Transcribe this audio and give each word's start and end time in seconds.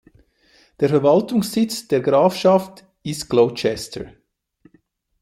Der 0.79 0.89
Verwaltungssitz 0.89 1.87
der 1.87 2.01
Grafschaft 2.01 2.87
ist 3.03 3.29
Gloucester. 3.29 4.09